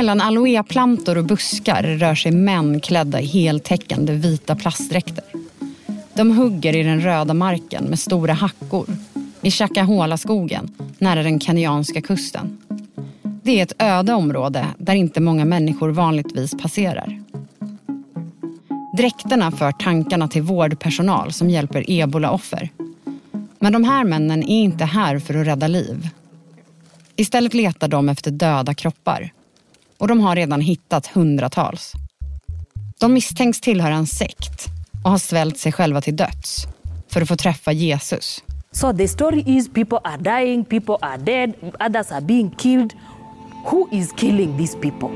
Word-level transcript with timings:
Mellan 0.00 0.20
aloéplantor 0.20 1.18
och 1.18 1.24
buskar 1.24 1.82
rör 1.82 2.14
sig 2.14 2.32
män 2.32 2.80
klädda 2.80 3.20
i 3.20 3.26
heltäckande 3.26 4.12
vita 4.12 4.56
plastdräkter. 4.56 5.24
De 6.14 6.36
hugger 6.36 6.76
i 6.76 6.82
den 6.82 7.00
röda 7.00 7.34
marken 7.34 7.84
med 7.84 7.98
stora 7.98 8.32
hackor 8.32 8.86
i 9.40 9.50
Chakahola-skogen 9.50 10.74
nära 10.98 11.22
den 11.22 11.40
kenyanska 11.40 12.00
kusten. 12.00 12.58
Det 13.42 13.58
är 13.58 13.62
ett 13.62 13.82
öde 13.82 14.14
område 14.14 14.66
där 14.78 14.94
inte 14.94 15.20
många 15.20 15.44
människor 15.44 15.88
vanligtvis 15.90 16.54
passerar. 16.62 17.22
Dräkterna 18.96 19.50
för 19.50 19.72
tankarna 19.72 20.28
till 20.28 20.42
vårdpersonal 20.42 21.32
som 21.32 21.50
hjälper 21.50 21.84
ebolaoffer. 21.88 22.70
Men 23.58 23.72
de 23.72 23.84
här 23.84 24.04
männen 24.04 24.42
är 24.42 24.62
inte 24.62 24.84
här 24.84 25.18
för 25.18 25.34
att 25.34 25.46
rädda 25.46 25.66
liv. 25.66 26.08
Istället 27.16 27.54
letar 27.54 27.88
de 27.88 28.08
efter 28.08 28.30
döda 28.30 28.74
kroppar. 28.74 29.32
Och 30.00 30.08
de 30.08 30.20
har 30.20 30.36
redan 30.36 30.60
hittat 30.60 31.06
hundratals. 31.06 31.92
De 33.00 33.12
misstänks 33.12 33.60
tillhöra 33.60 33.94
en 33.94 34.06
sekt 34.06 34.66
och 35.04 35.10
har 35.10 35.18
svält 35.18 35.58
sig 35.58 35.72
själva 35.72 36.00
till 36.00 36.16
döds 36.16 36.66
för 37.08 37.22
att 37.22 37.28
få 37.28 37.36
träffa 37.36 37.72
Jesus. 37.72 38.44
So 38.72 38.92
the 38.92 39.08
story 39.08 39.42
is 39.46 39.68
people 39.68 39.98
are 40.04 40.16
dying, 40.16 40.64
people 40.64 40.94
are 41.00 41.16
dead, 41.16 41.54
others 41.88 42.12
are 42.12 42.20
being 42.20 42.50
killed. 42.50 42.92
Who 43.70 43.88
is 43.92 44.12
killing 44.16 44.58
these 44.58 44.78
people? 44.78 45.08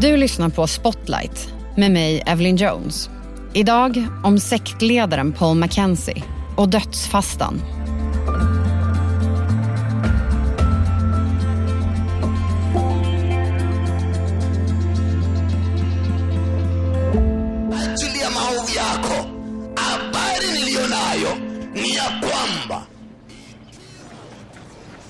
Du 0.00 0.16
lyssnar 0.16 0.48
på 0.48 0.66
Spotlight 0.66 1.54
med 1.76 1.90
mig, 1.90 2.22
Evelyn 2.26 2.56
Jones. 2.56 3.10
Idag 3.54 4.06
om 4.24 4.40
sektledaren 4.40 5.32
Paul 5.32 5.56
Mackenzie 5.56 6.22
och 6.56 6.68
dödsfastan. 6.68 7.75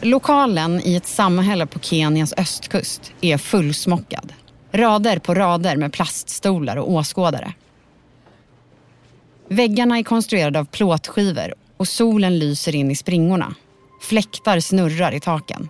Lokalen 0.00 0.80
i 0.84 0.96
ett 0.96 1.06
samhälle 1.06 1.66
på 1.66 1.78
Kenias 1.78 2.34
östkust 2.36 3.12
är 3.20 3.38
fullsmockad. 3.38 4.32
Rader 4.72 5.18
på 5.18 5.34
rader 5.34 5.76
med 5.76 5.92
plaststolar 5.92 6.76
och 6.76 6.90
åskådare. 6.90 7.52
Väggarna 9.48 9.98
är 9.98 10.02
konstruerade 10.02 10.58
av 10.58 10.64
plåtskivor 10.64 11.54
och 11.76 11.88
solen 11.88 12.38
lyser 12.38 12.74
in 12.74 12.90
i 12.90 12.96
springorna. 12.96 13.54
Fläktar 14.02 14.60
snurrar 14.60 15.12
i 15.12 15.20
taken. 15.20 15.68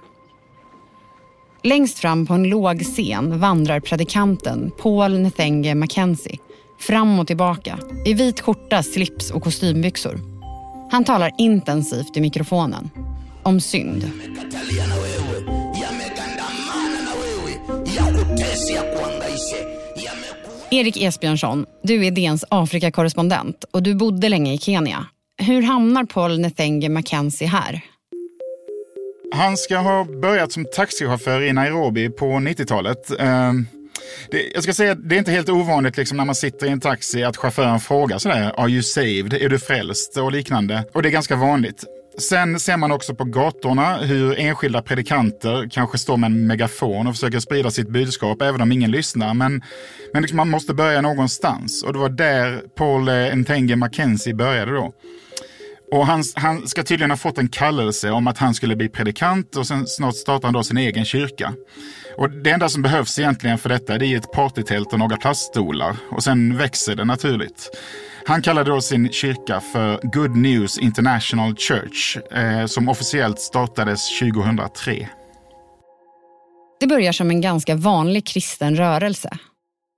Längst 1.62 1.98
fram 1.98 2.26
på 2.26 2.34
en 2.34 2.48
låg 2.48 2.82
scen 2.82 3.38
vandrar 3.38 3.80
predikanten 3.80 4.70
Paul 4.82 5.18
Nethenge 5.18 5.74
Mackenzie 5.74 6.38
fram 6.80 7.18
och 7.18 7.26
tillbaka 7.26 7.78
i 8.04 8.14
vit 8.14 8.40
skjorta, 8.40 8.82
slips 8.82 9.30
och 9.30 9.42
kostymbyxor. 9.42 10.35
Han 10.90 11.04
talar 11.04 11.30
intensivt 11.38 12.16
i 12.16 12.20
mikrofonen 12.20 12.90
om 13.42 13.60
synd. 13.60 14.10
Erik 20.70 20.96
Esbjörnsson, 20.96 21.66
du 21.82 22.06
är 22.06 22.10
DNs 22.10 22.44
Afrikakorrespondent 22.48 23.64
och 23.70 23.82
du 23.82 23.94
bodde 23.94 24.28
länge 24.28 24.54
i 24.54 24.58
Kenya. 24.58 25.06
Hur 25.42 25.62
hamnar 25.62 26.04
Paul 26.04 26.40
Nethenge 26.40 26.88
Mackenzie 26.88 27.48
här? 27.48 27.80
Han 29.34 29.56
ska 29.56 29.76
ha 29.76 30.04
börjat 30.04 30.52
som 30.52 30.64
taxichaufför 30.64 31.42
i 31.42 31.52
Nairobi 31.52 32.10
på 32.10 32.24
90-talet. 32.26 33.10
Det, 34.30 34.50
jag 34.54 34.62
ska 34.62 34.72
säga 34.72 34.92
att 34.92 35.08
det 35.08 35.14
är 35.14 35.18
inte 35.18 35.30
helt 35.30 35.48
ovanligt 35.48 35.96
liksom, 35.96 36.16
när 36.16 36.24
man 36.24 36.34
sitter 36.34 36.66
i 36.66 36.70
en 36.70 36.80
taxi 36.80 37.24
att 37.24 37.36
chauffören 37.36 37.80
frågar 37.80 38.18
sådär, 38.18 38.52
are 38.56 38.70
you 38.70 38.82
saved, 38.82 39.32
är 39.32 39.48
du 39.48 39.58
frälst 39.58 40.16
och 40.16 40.32
liknande. 40.32 40.84
Och 40.92 41.02
det 41.02 41.08
är 41.08 41.10
ganska 41.10 41.36
vanligt. 41.36 41.84
Sen 42.18 42.60
ser 42.60 42.76
man 42.76 42.92
också 42.92 43.14
på 43.14 43.24
gatorna 43.24 43.96
hur 43.96 44.38
enskilda 44.38 44.82
predikanter 44.82 45.68
kanske 45.70 45.98
står 45.98 46.16
med 46.16 46.30
en 46.30 46.46
megafon 46.46 47.06
och 47.06 47.14
försöker 47.14 47.40
sprida 47.40 47.70
sitt 47.70 47.88
budskap 47.88 48.42
även 48.42 48.60
om 48.60 48.72
ingen 48.72 48.90
lyssnar. 48.90 49.34
Men, 49.34 49.62
men 50.12 50.22
liksom 50.22 50.36
man 50.36 50.50
måste 50.50 50.74
börja 50.74 51.00
någonstans 51.00 51.82
och 51.82 51.92
det 51.92 51.98
var 51.98 52.08
där 52.08 52.62
Paul 52.76 53.08
eh, 53.08 53.36
Ntenge 53.36 53.76
Mackenzie 53.76 54.34
började 54.34 54.72
då. 54.72 54.92
Och 55.92 56.06
han, 56.06 56.22
han 56.34 56.68
ska 56.68 56.82
tydligen 56.82 57.10
ha 57.10 57.16
fått 57.16 57.38
en 57.38 57.48
kallelse 57.48 58.10
om 58.10 58.26
att 58.26 58.38
han 58.38 58.54
skulle 58.54 58.76
bli 58.76 58.88
predikant 58.88 59.56
och 59.56 59.66
sen 59.66 59.86
snart 59.86 60.16
startar 60.16 60.48
han 60.48 60.54
då 60.54 60.62
sin 60.62 60.76
egen 60.76 61.04
kyrka. 61.04 61.54
Och 62.16 62.30
det 62.30 62.50
enda 62.50 62.68
som 62.68 62.82
behövs 62.82 63.18
egentligen 63.18 63.58
för 63.58 63.68
detta 63.68 63.98
det 63.98 64.06
är 64.06 64.16
ett 64.16 64.32
partytält 64.32 64.92
och 64.92 64.98
några 64.98 65.16
plaststolar. 65.16 65.96
Och 66.10 66.24
sen 66.24 66.56
växer 66.56 66.94
det 66.94 67.04
naturligt. 67.04 67.70
Han 68.26 68.42
kallade 68.42 68.70
då 68.70 68.80
sin 68.80 69.12
kyrka 69.12 69.60
för 69.60 70.00
Good 70.02 70.36
News 70.36 70.78
International 70.78 71.56
Church 71.56 72.16
eh, 72.32 72.66
som 72.66 72.88
officiellt 72.88 73.40
startades 73.40 74.18
2003. 74.18 75.08
Det 76.80 76.86
börjar 76.86 77.12
som 77.12 77.30
en 77.30 77.40
ganska 77.40 77.74
vanlig 77.74 78.26
kristen 78.26 78.76
rörelse. 78.76 79.30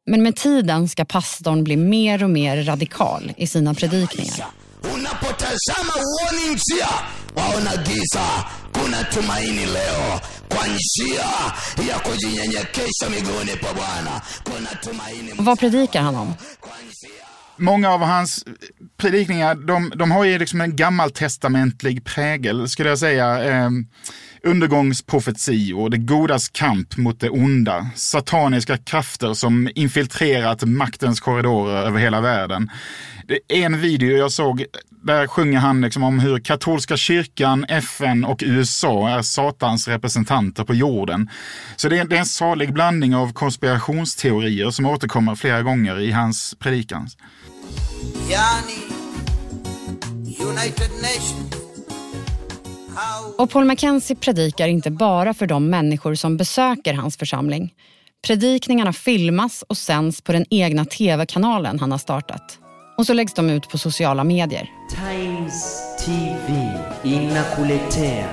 Men 0.06 0.22
med 0.22 0.36
tiden 0.36 0.88
ska 0.88 1.04
pastorn 1.04 1.64
bli 1.64 1.76
mer 1.76 2.24
och 2.24 2.30
mer 2.30 2.64
radikal 2.64 3.32
i 3.36 3.46
sina 3.46 3.74
predikningar. 3.74 4.46
Unapotazama 4.82 5.92
uoni 5.96 6.54
njia, 6.54 6.88
waona 7.36 7.76
giza. 7.76 8.44
Kuna 8.72 9.04
tumaini 9.04 9.66
leo 9.66 10.20
kwa 10.48 10.66
njia 10.66 11.24
ya 11.92 11.98
kujinyenyekesha 11.98 13.10
miguuni 13.10 13.56
pa 13.60 13.74
Bwana. 13.74 14.20
Kuna 14.44 14.74
tumaini 14.80 15.32
vad 15.38 15.58
predikar 15.58 16.02
han 16.02 16.16
om? 16.16 16.34
Många 17.60 17.90
av 17.90 18.00
hans 18.00 18.44
predikningar 18.96 19.54
de, 19.54 19.90
de 19.96 20.10
har 20.10 20.24
ju 20.24 20.38
liksom 20.38 20.60
en 20.60 20.76
gammaltestamentlig 20.76 22.04
prägel, 22.04 22.68
skulle 22.68 22.88
jag 22.88 22.98
säga. 22.98 23.44
Eh, 23.44 23.70
undergångsprofetior, 24.44 25.88
det 25.90 25.98
godas 25.98 26.48
kamp 26.48 26.96
mot 26.96 27.20
det 27.20 27.30
onda, 27.30 27.86
sataniska 27.94 28.76
krafter 28.78 29.34
som 29.34 29.68
infiltrerat 29.74 30.62
maktens 30.64 31.20
korridorer 31.20 31.86
över 31.86 31.98
hela 32.00 32.20
världen. 32.20 32.70
Det 33.28 33.40
är 33.48 33.66
en 33.66 33.80
video 33.80 34.16
jag 34.16 34.32
såg, 34.32 34.64
där 34.90 35.26
sjunger 35.26 35.58
han 35.58 35.80
liksom 35.80 36.02
om 36.02 36.18
hur 36.18 36.38
katolska 36.38 36.96
kyrkan, 36.96 37.64
FN 37.68 38.24
och 38.24 38.42
USA 38.46 39.08
är 39.08 39.22
satans 39.22 39.88
representanter 39.88 40.64
på 40.64 40.74
jorden. 40.74 41.30
Så 41.76 41.88
det 41.88 41.98
är, 41.98 42.04
det 42.04 42.16
är 42.16 42.20
en 42.20 42.26
salig 42.26 42.72
blandning 42.72 43.14
av 43.14 43.32
konspirationsteorier 43.32 44.70
som 44.70 44.86
återkommer 44.86 45.34
flera 45.34 45.62
gånger 45.62 46.00
i 46.00 46.12
hans 46.12 46.54
predikan. 46.58 47.08
yani 48.30 48.78
United 50.24 50.90
Nations 50.90 51.54
how 52.94 53.44
Och 53.44 53.50
Paul 53.50 53.64
Mackenzie 53.64 54.16
predikar 54.16 54.68
inte 54.68 54.90
bara 54.90 55.34
för 55.34 55.46
de 55.46 55.70
människor 55.70 56.14
som 56.14 56.36
besöker 56.36 56.94
hans 56.94 57.16
församling. 57.16 57.74
Predikningarna 58.26 58.92
filmas 58.92 59.64
och 59.68 59.76
sänds 59.76 60.20
på 60.22 60.32
den 60.32 60.44
egna 60.50 60.84
tv-kanalen 60.84 61.80
han 61.80 61.90
har 61.90 61.98
startat. 61.98 62.58
Och 62.98 63.06
så 63.06 63.12
läggs 63.12 63.34
de 63.34 63.50
ut 63.50 63.68
på 63.68 63.78
sociala 63.78 64.24
medier. 64.24 64.70
Times 64.90 65.82
TV 66.04 66.78
inakuletea 67.02 68.28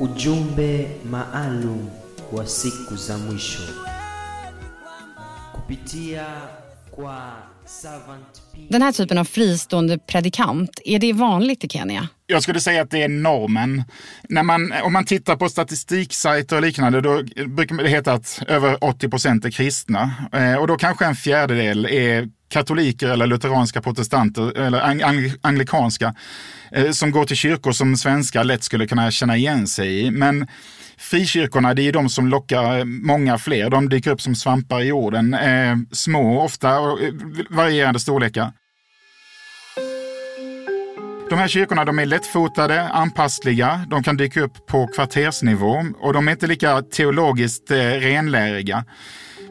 ujumbe 0.00 0.86
maalum 1.02 1.90
wa 2.30 2.46
siku 2.46 2.96
za 2.96 3.18
mwisho 3.18 3.62
kupitia 5.54 6.26
kwa. 6.94 7.32
Den 8.68 8.82
här 8.82 8.92
typen 8.92 9.18
av 9.18 9.24
fristående 9.24 9.98
predikant, 9.98 10.80
är 10.84 10.98
det 10.98 11.12
vanligt 11.12 11.64
i 11.64 11.68
Kenya? 11.68 12.08
Jag 12.26 12.42
skulle 12.42 12.60
säga 12.60 12.82
att 12.82 12.90
det 12.90 13.02
är 13.02 13.08
normen. 13.08 13.84
När 14.28 14.42
man, 14.42 14.72
om 14.82 14.92
man 14.92 15.04
tittar 15.04 15.36
på 15.36 15.48
statistiksajter 15.48 16.56
och 16.56 16.62
liknande, 16.62 17.00
då 17.00 17.22
brukar 17.46 17.76
det 17.76 17.88
heta 17.88 18.12
att 18.12 18.42
över 18.48 18.84
80 18.84 19.08
procent 19.08 19.44
är 19.44 19.50
kristna. 19.50 20.14
Eh, 20.32 20.54
och 20.54 20.66
då 20.66 20.76
kanske 20.76 21.04
en 21.04 21.14
fjärdedel 21.14 21.86
är 21.86 22.28
katoliker 22.54 23.08
eller 23.08 23.26
lutheranska 23.26 23.82
protestanter 23.82 24.58
eller 24.58 24.80
ang 24.80 25.02
ang 25.02 25.32
anglikanska 25.42 26.14
eh, 26.72 26.90
som 26.90 27.10
går 27.10 27.24
till 27.24 27.36
kyrkor 27.36 27.72
som 27.72 27.96
svenskar 27.96 28.44
lätt 28.44 28.64
skulle 28.64 28.86
kunna 28.86 29.10
känna 29.10 29.36
igen 29.36 29.66
sig 29.66 30.06
i. 30.06 30.10
Men 30.10 30.46
frikyrkorna, 30.98 31.74
det 31.74 31.82
är 31.88 31.92
de 31.92 32.08
som 32.08 32.28
lockar 32.28 32.84
många 32.84 33.38
fler. 33.38 33.70
De 33.70 33.88
dyker 33.88 34.10
upp 34.10 34.20
som 34.20 34.34
svampar 34.34 34.80
i 34.80 34.86
jorden. 34.86 35.34
Eh, 35.34 35.76
små 35.92 36.40
ofta 36.42 36.80
och 36.80 37.02
eh, 37.02 37.12
varierande 37.50 38.00
storlekar. 38.00 38.52
De 41.30 41.38
här 41.38 41.48
kyrkorna 41.48 41.84
de 41.84 41.98
är 41.98 42.06
lättfotade, 42.06 42.88
anpassliga, 42.88 43.86
de 43.90 44.02
kan 44.02 44.16
dyka 44.16 44.40
upp 44.40 44.66
på 44.66 44.86
kvartersnivå 44.86 45.84
och 46.00 46.12
de 46.12 46.28
är 46.28 46.32
inte 46.32 46.46
lika 46.46 46.82
teologiskt 46.82 47.70
eh, 47.70 47.76
renläriga. 47.76 48.84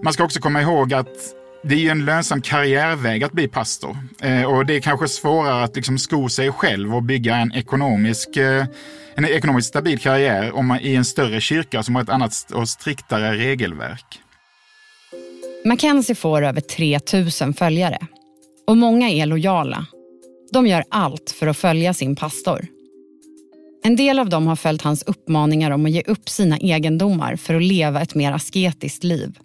Man 0.03 0.13
ska 0.13 0.23
också 0.23 0.39
komma 0.39 0.61
ihåg 0.61 0.94
att 0.94 1.43
det 1.63 1.75
är 1.75 1.80
ju 1.80 1.89
en 1.89 2.06
lönsam 2.06 2.42
karriärväg 2.42 3.24
att 3.24 3.31
bli 3.31 3.48
pastor. 3.48 3.98
Eh, 4.21 4.44
och 4.44 4.65
det 4.65 4.75
är 4.75 4.80
kanske 4.80 5.07
svårare 5.07 5.63
att 5.63 5.75
liksom 5.75 5.98
sko 5.98 6.30
sig 6.30 6.51
själv 6.51 6.95
och 6.95 7.04
bygga 7.04 7.36
en 7.36 7.54
ekonomisk, 7.54 8.38
eh, 8.38 8.65
en 9.15 9.25
ekonomiskt 9.25 9.68
stabil 9.68 10.00
karriär 10.00 10.51
om 10.51 10.68
man, 10.68 10.80
i 10.81 10.95
en 10.95 11.06
större 11.06 11.42
kyrka 11.42 11.83
som 11.83 11.95
har 11.95 12.01
ett 12.01 12.10
annat 12.10 12.51
och 12.54 12.69
striktare 12.69 13.38
regelverk. 13.38 14.19
Mackenzie 15.65 16.15
får 16.15 16.42
över 16.42 16.62
3 16.62 17.00
000 17.42 17.54
följare. 17.54 18.00
Och 18.68 18.77
många 18.77 19.09
är 19.09 19.25
lojala. 19.25 19.86
De 20.51 20.68
gör 20.68 20.83
allt 20.89 21.36
för 21.39 21.48
att 21.48 21.57
följa 21.57 21.94
sin 21.94 22.16
pastor. 22.16 22.68
En 23.83 23.95
del 23.95 24.19
av 24.19 24.30
dem 24.30 24.48
har 24.48 24.56
följt 24.56 24.81
hans 24.81 25.04
uppmaningar 25.04 25.71
om 25.71 25.86
att 25.86 25.92
ge 25.92 26.01
upp 26.01 26.30
sina 26.30 26.57
egendomar 26.57 27.36
för 27.36 27.56
att 27.56 27.63
leva 27.63 28.01
ett 28.01 28.16
mer 28.16 28.31
asketiskt 28.31 29.04
liv. 29.04 29.38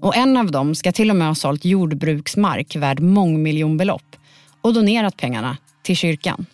Och 0.00 0.16
en 0.16 0.36
av 0.36 0.50
dem 0.50 0.74
ska 0.74 0.92
till 0.92 1.10
och 1.10 1.16
med 1.16 1.28
ha 1.28 1.34
sålt 1.34 1.64
jordbruksmark 1.64 2.76
värd 2.76 3.00
mångmiljonbelopp 3.00 4.16
och 4.60 4.74
donerat 4.74 5.16
pengarna 5.16 5.56
till 5.82 5.96
kyrkan. 5.96 6.46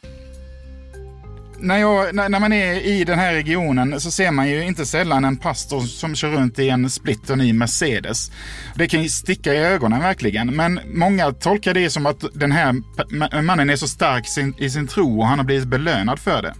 När, 1.58 1.78
jag, 1.78 2.14
när, 2.14 2.28
när, 2.28 2.40
man 2.40 2.52
är 2.52 2.74
i 2.74 3.04
den 3.04 3.18
här 3.18 3.32
regionen 3.32 4.00
så 4.00 4.10
ser 4.10 4.30
man 4.30 4.48
ju 4.48 4.64
inte 4.64 4.86
sällan 4.86 5.24
en 5.24 5.36
pastor 5.36 5.80
som 5.80 6.14
kör 6.14 6.30
runt 6.30 6.58
i 6.58 6.68
en 6.68 6.90
splitter 6.90 7.36
ny 7.36 7.52
Mercedes. 7.52 8.30
Det 8.74 8.88
kan 8.88 9.02
ju 9.02 9.08
sticka 9.08 9.54
i 9.54 9.58
ögonen 9.58 10.00
verkligen, 10.00 10.56
men 10.56 10.80
många 10.86 11.32
tolkar 11.32 11.74
det 11.74 11.90
som 11.90 12.06
att 12.06 12.24
den 12.34 12.52
här 12.52 13.42
mannen 13.42 13.70
är 13.70 13.76
så 13.76 13.88
stark 13.88 14.28
sin, 14.28 14.54
i 14.58 14.70
sin 14.70 14.86
tro 14.86 15.20
och 15.20 15.26
han 15.26 15.38
har 15.38 15.46
blivit 15.46 15.68
belönad 15.68 16.18
för 16.18 16.42
det. 16.42 16.54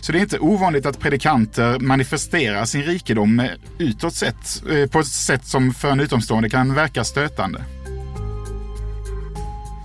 Så 0.00 0.12
det 0.12 0.18
är 0.18 0.22
inte 0.22 0.38
ovanligt 0.38 0.86
att 0.86 1.00
predikanter 1.00 1.78
manifesterar 1.78 2.64
sin 2.64 2.82
rikedom 2.82 3.48
utåt 3.78 4.14
sett, 4.14 4.62
eh, 4.70 4.90
på 4.90 5.00
ett 5.00 5.06
sätt 5.06 5.46
som 5.46 5.74
för 5.74 5.90
en 5.90 6.00
utomstående 6.00 6.50
kan 6.50 6.74
verka 6.74 7.04
stötande. 7.04 7.64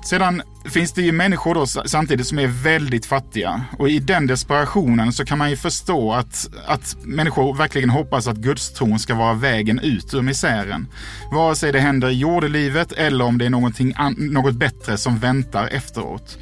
Sedan 0.06 0.42
finns 0.66 0.94
det 0.94 1.02
ju 1.02 1.12
människor 1.12 1.56
då 1.56 1.66
samtidigt 1.66 2.28
som 2.28 2.40
är 2.40 2.48
väldigt 2.48 3.06
fattiga. 3.06 3.62
Och 3.80 3.90
i 3.90 4.00
den 4.00 4.28
desperationen 4.28 5.14
så 5.14 5.26
kan 5.26 5.38
man 5.38 5.50
ju 5.50 5.58
förstå 5.58 6.14
att, 6.14 6.50
att 6.66 6.96
människor 7.04 7.54
verkligen 7.54 7.90
hoppas 7.90 8.28
att 8.28 8.38
gudstron 8.38 9.00
ska 9.00 9.16
vara 9.16 9.34
vägen 9.34 9.80
ut 9.80 10.14
ur 10.14 10.22
misären. 10.22 10.88
Vare 11.32 11.56
sig 11.56 11.72
det 11.72 11.80
händer 11.80 12.10
i 12.10 12.14
jordelivet 12.14 12.92
eller 12.92 13.26
om 13.26 13.38
det 13.38 13.46
är 13.46 13.50
någonting 13.50 13.96
något 14.18 14.56
bättre 14.56 14.98
som 14.98 15.20
väntar 15.20 15.68
efteråt. 15.68 16.38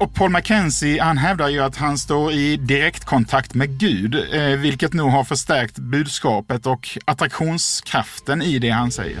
Och 0.00 0.14
Paul 0.14 0.30
Mackenzie 0.30 1.02
han 1.02 1.18
hävdar 1.18 1.48
ju 1.48 1.60
att 1.60 1.76
han 1.76 1.98
står 1.98 2.32
i 2.32 2.56
direktkontakt 2.56 3.54
med 3.54 3.78
Gud, 3.78 4.14
eh, 4.32 4.42
vilket 4.42 4.92
nog 4.92 5.10
har 5.10 5.24
förstärkt 5.24 5.78
budskapet 5.78 6.66
och 6.66 6.98
attraktionskraften 7.04 8.42
i 8.42 8.58
det 8.58 8.70
han 8.70 8.90
säger. 8.90 9.20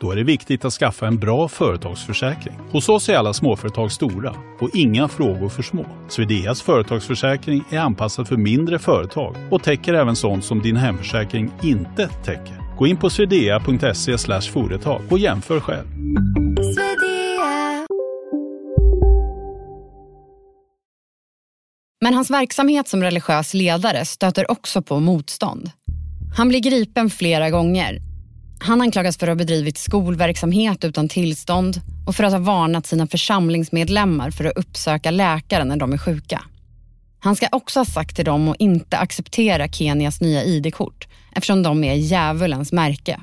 Då 0.00 0.12
är 0.12 0.16
det 0.16 0.24
viktigt 0.24 0.64
att 0.64 0.72
skaffa 0.72 1.06
en 1.06 1.18
bra 1.18 1.48
företagsförsäkring. 1.48 2.54
Hos 2.70 2.88
oss 2.88 3.08
är 3.08 3.16
alla 3.16 3.32
småföretag 3.32 3.92
stora 3.92 4.34
och 4.60 4.70
inga 4.74 5.08
frågor 5.08 5.48
för 5.48 5.62
små. 5.62 5.86
Swedeas 6.08 6.62
företagsförsäkring 6.62 7.64
är 7.70 7.78
anpassad 7.78 8.28
för 8.28 8.36
mindre 8.36 8.78
företag 8.78 9.36
och 9.50 9.62
täcker 9.62 9.94
även 9.94 10.16
sånt 10.16 10.44
som 10.44 10.62
din 10.62 10.76
hemförsäkring 10.76 11.50
inte 11.62 12.08
täcker. 12.08 12.76
Gå 12.78 12.86
in 12.86 12.96
på 12.96 13.10
swedea.se 13.10 14.18
företag 14.52 15.02
och 15.10 15.18
jämför 15.18 15.60
själv. 15.60 15.86
Men 22.00 22.14
hans 22.14 22.30
verksamhet 22.30 22.88
som 22.88 23.02
religiös 23.02 23.54
ledare 23.54 24.04
stöter 24.04 24.50
också 24.50 24.82
på 24.82 25.00
motstånd. 25.00 25.70
Han 26.36 26.48
blir 26.48 26.60
gripen 26.60 27.10
flera 27.10 27.50
gånger 27.50 28.07
han 28.60 28.80
anklagas 28.80 29.18
för 29.18 29.26
att 29.26 29.30
ha 29.30 29.36
bedrivit 29.36 29.78
skolverksamhet 29.78 30.84
utan 30.84 31.08
tillstånd 31.08 31.80
och 32.06 32.16
för 32.16 32.24
att 32.24 32.32
ha 32.32 32.38
varnat 32.38 32.86
sina 32.86 33.06
församlingsmedlemmar 33.06 34.30
för 34.30 34.44
att 34.44 34.56
uppsöka 34.56 35.10
läkare 35.10 35.64
när 35.64 35.76
de 35.76 35.92
är 35.92 35.98
sjuka. 35.98 36.42
Han 37.20 37.36
ska 37.36 37.48
också 37.52 37.80
ha 37.80 37.84
sagt 37.84 38.16
till 38.16 38.24
dem 38.24 38.48
att 38.48 38.56
inte 38.58 38.98
acceptera 38.98 39.68
Kenias 39.68 40.20
nya 40.20 40.44
ID-kort 40.44 41.08
eftersom 41.32 41.62
de 41.62 41.84
är 41.84 41.94
djävulens 41.94 42.72
märke. 42.72 43.20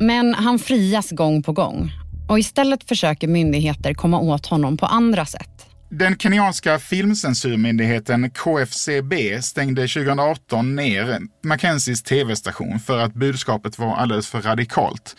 Men 0.00 0.34
han 0.34 0.58
frias 0.58 1.10
gång 1.10 1.42
på 1.42 1.52
gång 1.52 1.92
och 2.28 2.38
istället 2.38 2.84
försöker 2.84 3.28
myndigheter 3.28 3.94
komma 3.94 4.20
åt 4.20 4.46
honom 4.46 4.76
på 4.76 4.86
andra 4.86 5.26
sätt. 5.26 5.69
Den 5.92 6.16
kenyanska 6.16 6.78
filmcensurmyndigheten 6.78 8.30
KFCB 8.30 9.42
stängde 9.42 9.88
2018 9.88 10.76
ner 10.76 11.20
Mackenzies 11.42 12.02
tv-station 12.02 12.78
för 12.78 12.98
att 12.98 13.14
budskapet 13.14 13.78
var 13.78 13.96
alldeles 13.96 14.28
för 14.28 14.42
radikalt. 14.42 15.16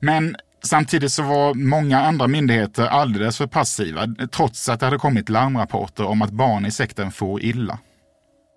Men 0.00 0.36
samtidigt 0.64 1.12
så 1.12 1.22
var 1.22 1.54
många 1.54 2.00
andra 2.00 2.26
myndigheter 2.26 2.86
alldeles 2.86 3.38
för 3.38 3.46
passiva, 3.46 4.06
trots 4.32 4.68
att 4.68 4.80
det 4.80 4.86
hade 4.86 4.98
kommit 4.98 5.28
larmrapporter 5.28 6.04
om 6.04 6.22
att 6.22 6.30
barn 6.30 6.66
i 6.66 6.70
sekten 6.70 7.10
får 7.10 7.42
illa. 7.44 7.78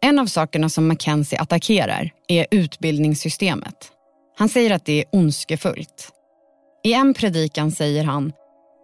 En 0.02 0.20
av 0.20 0.26
sakerna 0.26 0.70
som 0.70 0.88
Mackenzie 0.88 1.40
attackerar 1.40 2.12
är 2.28 2.46
utbildningssystemet. 2.52 3.92
Han 4.38 4.50
säger 4.50 4.72
att 4.72 4.86
det 4.86 5.02
är 5.02 5.06
ondskefullt. 5.12 6.10
I 6.84 6.94
en 6.94 7.14
predikan 7.14 7.72
säger 7.72 8.04
han 8.04 8.32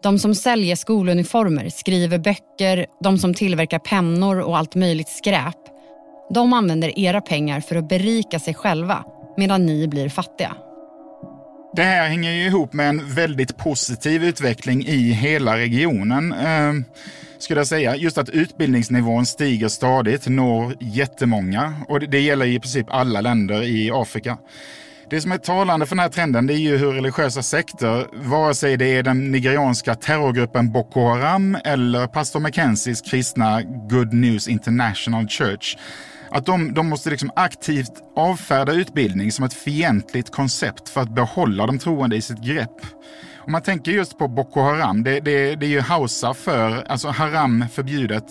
de 0.04 0.20
som 0.20 0.36
säljer 0.36 0.76
skoluniformer, 0.76 1.70
skriver 1.70 2.18
böcker, 2.18 2.86
de 3.04 3.18
som 3.18 3.34
tillverkar 3.34 3.80
pennor 3.80 4.40
och 4.40 4.58
allt 4.58 4.76
möjligt 4.76 5.10
skräp. 5.10 5.58
De 6.34 6.54
använder 6.54 7.00
era 7.00 7.22
pengar 7.22 7.60
för 7.62 7.76
att 7.76 7.90
berika 7.90 8.40
sig 8.40 8.54
själva 8.54 9.04
medan 9.38 9.66
ni 9.66 9.88
blir 9.88 10.10
fattiga. 10.10 10.56
Det 11.76 11.84
här 11.84 12.08
hänger 12.08 12.32
ju 12.32 12.46
ihop 12.46 12.74
med 12.74 12.90
en 12.90 13.14
väldigt 13.14 13.58
positiv 13.58 14.24
utveckling 14.24 14.86
i 14.86 15.12
hela 15.12 15.58
regionen. 15.58 16.34
Eh, 16.34 16.74
skulle 17.40 17.60
jag 17.60 17.68
säga. 17.68 17.96
Just 17.96 18.18
att 18.18 18.30
utbildningsnivån 18.30 19.26
stiger 19.26 19.68
stadigt, 19.68 20.28
når 20.28 20.74
jättemånga 20.80 21.74
och 21.88 22.00
det, 22.00 22.08
det 22.08 22.20
gäller 22.20 22.46
i 22.46 22.60
princip 22.60 22.88
alla 22.90 23.22
länder 23.22 23.64
i 23.64 23.92
Afrika. 23.94 24.38
Det 25.10 25.22
som 25.22 25.32
är 25.32 25.38
talande 25.38 25.86
för 25.86 25.96
den 25.96 26.04
här 26.04 26.10
trenden 26.10 26.48
det 26.48 26.54
är 26.54 26.58
ju 26.58 26.78
hur 26.78 26.92
religiösa 26.92 27.44
sekter, 27.44 28.08
vare 28.14 28.54
sig 28.54 28.78
det 28.78 28.86
är 28.86 29.04
den 29.04 29.32
nigerianska 29.32 29.96
terrorgruppen 29.96 30.72
Boko 30.72 31.00
Haram 31.02 31.58
eller 31.64 32.08
pastor 32.08 32.40
Mackenzies 32.40 33.02
kristna 33.02 33.62
Good 33.64 34.14
News 34.14 34.48
International 34.48 35.28
Church, 35.28 35.78
att 36.32 36.46
de, 36.46 36.74
de 36.74 36.90
måste 36.90 37.10
liksom 37.10 37.32
aktivt 37.36 37.92
avfärda 38.16 38.74
utbildning 38.74 39.32
som 39.32 39.46
ett 39.46 39.54
fientligt 39.54 40.32
koncept 40.32 40.90
för 40.90 41.02
att 41.02 41.16
behålla 41.16 41.68
de 41.68 41.80
troende 41.80 42.16
i 42.16 42.22
sitt 42.22 42.42
grepp. 42.42 42.82
Om 43.48 43.52
man 43.52 43.62
tänker 43.62 43.92
just 43.92 44.18
på 44.18 44.28
Boko 44.28 44.62
Haram, 44.62 45.04
det, 45.04 45.20
det, 45.20 45.56
det 45.56 45.66
är 45.66 45.70
ju 45.70 45.80
Hausa 45.80 46.34
för, 46.34 46.84
alltså 46.92 47.08
haram 47.08 47.66
förbjudet. 47.74 48.24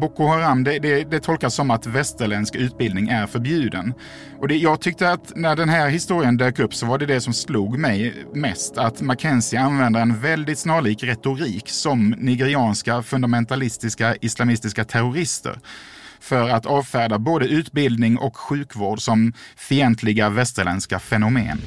Boko 0.00 0.26
Haram, 0.26 0.64
det, 0.64 0.78
det, 0.78 1.04
det 1.10 1.20
tolkas 1.20 1.54
som 1.54 1.70
att 1.70 1.86
västerländsk 1.86 2.54
utbildning 2.54 3.08
är 3.08 3.26
förbjuden. 3.26 3.94
Och 4.40 4.48
det, 4.48 4.56
jag 4.56 4.80
tyckte 4.80 5.10
att 5.10 5.32
när 5.36 5.56
den 5.56 5.68
här 5.68 5.88
historien 5.88 6.36
dök 6.36 6.58
upp 6.58 6.74
så 6.74 6.86
var 6.86 6.98
det 6.98 7.06
det 7.06 7.20
som 7.20 7.32
slog 7.32 7.78
mig 7.78 8.14
mest. 8.34 8.78
Att 8.78 9.00
Mackenzie 9.00 9.60
använder 9.60 10.00
en 10.00 10.20
väldigt 10.20 10.58
snarlik 10.58 11.02
retorik 11.02 11.68
som 11.68 12.10
nigerianska 12.10 13.02
fundamentalistiska 13.02 14.16
islamistiska 14.16 14.84
terrorister 14.84 15.58
för 16.20 16.48
att 16.48 16.66
avfärda 16.66 17.18
både 17.18 17.46
utbildning 17.46 18.18
och 18.18 18.36
sjukvård 18.36 19.00
som 19.00 19.32
fientliga 19.56 20.28
västerländska 20.28 20.98
fenomen. 20.98 21.60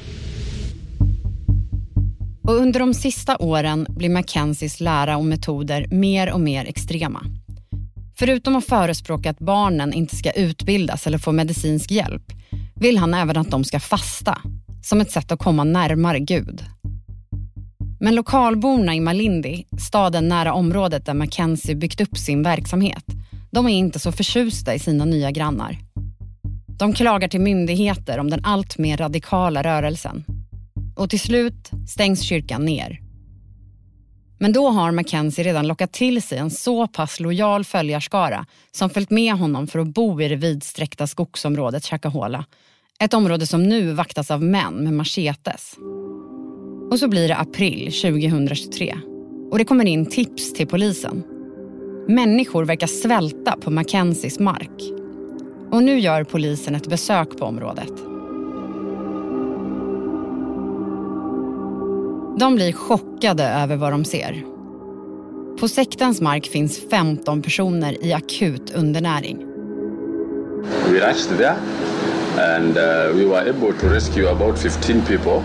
Och 2.48 2.54
under 2.54 2.80
de 2.80 2.94
sista 2.94 3.36
åren 3.36 3.86
blir 3.90 4.08
Mackenzies 4.08 4.80
lära 4.80 5.16
och 5.16 5.24
metoder 5.24 5.86
mer 5.90 6.32
och 6.32 6.40
mer 6.40 6.64
extrema. 6.64 7.22
Förutom 8.18 8.56
att 8.56 8.66
förespråka 8.66 9.30
att 9.30 9.38
barnen 9.38 9.92
inte 9.92 10.16
ska 10.16 10.30
utbildas 10.30 11.06
eller 11.06 11.18
få 11.18 11.32
medicinsk 11.32 11.90
hjälp 11.90 12.32
vill 12.74 12.98
han 12.98 13.14
även 13.14 13.36
att 13.36 13.50
de 13.50 13.64
ska 13.64 13.80
fasta, 13.80 14.38
som 14.82 15.00
ett 15.00 15.10
sätt 15.10 15.32
att 15.32 15.38
komma 15.38 15.64
närmare 15.64 16.18
Gud. 16.18 16.64
Men 18.00 18.14
lokalborna 18.14 18.94
i 18.94 19.00
Malindi, 19.00 19.64
staden 19.80 20.28
nära 20.28 20.52
området 20.52 21.06
där 21.06 21.14
Mackenzie 21.14 21.74
byggt 21.74 22.00
upp 22.00 22.18
sin 22.18 22.42
verksamhet, 22.42 23.04
de 23.50 23.66
är 23.66 23.78
inte 23.78 23.98
så 23.98 24.12
förtjusta 24.12 24.74
i 24.74 24.78
sina 24.78 25.04
nya 25.04 25.30
grannar. 25.30 25.78
De 26.78 26.92
klagar 26.92 27.28
till 27.28 27.40
myndigheter 27.40 28.18
om 28.18 28.30
den 28.30 28.44
allt 28.44 28.78
mer 28.78 28.96
radikala 28.96 29.62
rörelsen 29.62 30.24
och 30.98 31.10
till 31.10 31.20
slut 31.20 31.70
stängs 31.88 32.22
kyrkan 32.22 32.64
ner. 32.64 33.00
Men 34.40 34.52
då 34.52 34.68
har 34.68 34.90
Mackenzie 34.90 35.44
redan 35.44 35.66
lockat 35.66 35.92
till 35.92 36.22
sig 36.22 36.38
en 36.38 36.50
så 36.50 36.86
pass 36.86 37.20
lojal 37.20 37.64
följarskara 37.64 38.46
som 38.72 38.90
följt 38.90 39.10
med 39.10 39.34
honom 39.34 39.66
för 39.66 39.78
att 39.78 39.88
bo 39.88 40.20
i 40.20 40.28
det 40.28 40.36
vidsträckta 40.36 41.06
skogsområdet 41.06 41.84
Chakahola. 41.84 42.44
Ett 43.00 43.14
område 43.14 43.46
som 43.46 43.62
nu 43.62 43.92
vaktas 43.92 44.30
av 44.30 44.42
män 44.42 44.74
med 44.74 44.92
machetes. 44.92 45.76
Och 46.90 46.98
så 46.98 47.08
blir 47.08 47.28
det 47.28 47.36
april 47.36 47.92
2023 47.92 48.96
och 49.50 49.58
det 49.58 49.64
kommer 49.64 49.84
in 49.84 50.06
tips 50.06 50.52
till 50.52 50.66
polisen. 50.66 51.24
Människor 52.08 52.64
verkar 52.64 52.86
svälta 52.86 53.56
på 53.60 53.70
Mackenzies 53.70 54.38
mark. 54.38 54.82
Och 55.70 55.82
nu 55.82 55.98
gör 55.98 56.24
polisen 56.24 56.74
ett 56.74 56.88
besök 56.88 57.38
på 57.38 57.44
området. 57.44 58.07
De 62.38 62.54
blir 62.54 62.72
chockade 62.72 63.44
över 63.44 63.76
vad 63.76 63.92
de 63.92 64.04
ser. 64.04 64.44
På 65.60 65.68
sektens 65.68 66.20
mark 66.20 66.46
finns 66.46 66.80
15 66.90 67.42
personer 67.42 68.04
i 68.04 68.12
akut 68.12 68.74
undernäring. 68.74 69.38
We 70.86 71.10
rushed 71.10 71.38
there 71.38 71.56
and 72.56 72.76
uh, 72.76 73.16
we 73.16 73.24
were 73.24 73.50
able 73.50 73.72
to 73.80 73.88
rescue 73.88 74.30
about 74.30 74.58
15 74.58 75.02
people. 75.06 75.42